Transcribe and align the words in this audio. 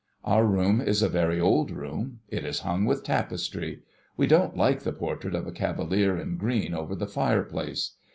Our 0.23 0.47
room 0.47 0.81
is 0.81 1.03
a 1.03 1.09
very 1.09 1.39
old 1.39 1.69
room. 1.69 2.21
It 2.27 2.43
is 2.43 2.61
hung 2.61 2.85
with 2.85 3.03
tapestry. 3.03 3.83
We 4.17 4.25
don't 4.25 4.57
like 4.57 4.79
the 4.79 4.93
portrait 4.93 5.35
of 5.35 5.45
a 5.45 5.51
cavalier 5.51 6.17
in 6.17 6.37
green, 6.37 6.73
over 6.73 6.95
the 6.95 7.05
fireplace. 7.05 7.97